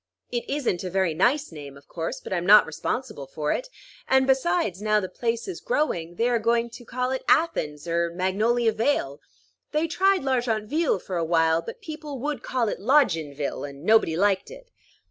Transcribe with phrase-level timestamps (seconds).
[0.31, 3.67] It isn't a very nice name, of course, but I'm not responsible for it;
[4.07, 8.09] and besides, now the place is growing, they are going to call it Athens or
[8.09, 9.21] Magnolia Vale.
[9.73, 14.49] They tried L'Argentville for a while; but people would call it Lodginville, and nobody liked
[14.49, 14.71] it."